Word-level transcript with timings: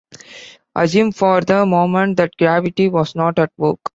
Assume 0.75 1.11
for 1.11 1.41
the 1.41 1.63
moment 1.63 2.17
that 2.17 2.35
gravity 2.35 2.87
was 2.89 3.13
not 3.13 3.37
at 3.37 3.51
work. 3.55 3.79